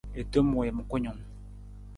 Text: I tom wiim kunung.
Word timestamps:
I 0.21 0.21
tom 0.31 0.47
wiim 0.57 0.77
kunung. 0.89 1.21